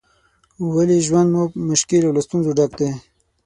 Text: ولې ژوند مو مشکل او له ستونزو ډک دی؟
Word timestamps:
ولې 0.73 0.97
ژوند 1.07 1.27
مو 1.33 1.43
مشکل 1.69 2.01
او 2.05 2.11
له 2.17 2.21
ستونزو 2.25 2.51
ډک 2.57 2.71
دی؟ 2.79 2.89